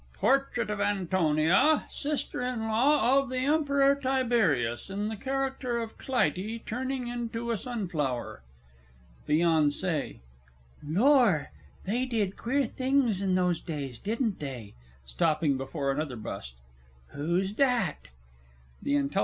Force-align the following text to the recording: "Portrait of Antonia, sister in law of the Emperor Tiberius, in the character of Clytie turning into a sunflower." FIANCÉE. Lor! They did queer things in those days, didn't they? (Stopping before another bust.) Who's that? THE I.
"Portrait 0.17 0.71
of 0.71 0.81
Antonia, 0.81 1.83
sister 1.91 2.41
in 2.41 2.61
law 2.67 3.19
of 3.19 3.29
the 3.29 3.41
Emperor 3.45 3.93
Tiberius, 3.93 4.89
in 4.89 5.09
the 5.09 5.15
character 5.15 5.77
of 5.77 5.99
Clytie 5.99 6.63
turning 6.65 7.07
into 7.07 7.51
a 7.51 7.55
sunflower." 7.55 8.41
FIANCÉE. 9.29 10.17
Lor! 10.83 11.51
They 11.85 12.05
did 12.07 12.35
queer 12.35 12.65
things 12.65 13.21
in 13.21 13.35
those 13.35 13.61
days, 13.61 13.99
didn't 13.99 14.39
they? 14.39 14.73
(Stopping 15.05 15.55
before 15.55 15.91
another 15.91 16.15
bust.) 16.15 16.55
Who's 17.09 17.53
that? 17.57 18.07
THE 18.81 18.97
I. 18.97 19.01